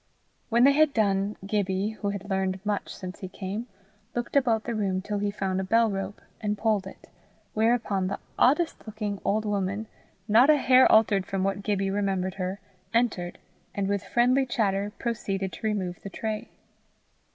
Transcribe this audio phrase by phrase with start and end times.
[0.49, 3.67] When they had done, Gibbie, who had learned much since he came,
[4.15, 7.07] looked about the room till he found a bell rope, and pulled it,
[7.53, 9.85] whereupon the oddest looking old woman,
[10.27, 12.59] not a hair altered from what Gibbie remembered her,
[12.95, 13.37] entered,
[13.75, 16.49] and, with friendly chatter, proceeded to remove the tray.